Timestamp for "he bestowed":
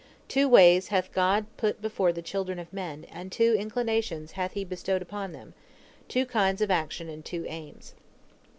4.53-5.03